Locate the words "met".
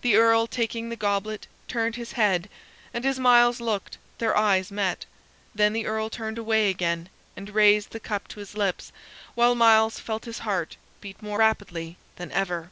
4.70-5.04